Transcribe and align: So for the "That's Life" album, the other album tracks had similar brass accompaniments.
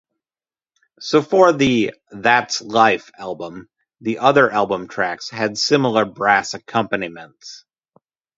So 0.99 1.21
for 1.21 1.53
the 1.53 1.93
"That's 2.09 2.59
Life" 2.59 3.11
album, 3.19 3.69
the 3.99 4.17
other 4.17 4.49
album 4.49 4.87
tracks 4.87 5.29
had 5.29 5.59
similar 5.59 6.05
brass 6.05 6.55
accompaniments. 6.55 7.65